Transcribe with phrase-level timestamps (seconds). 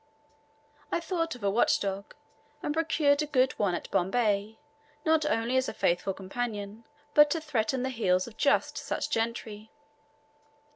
[0.91, 2.15] I thought of a watch dog,
[2.63, 4.57] and procured a good one at Bombay
[5.05, 9.69] not only as a faithful companion, but to threaten the heels of just such gentry.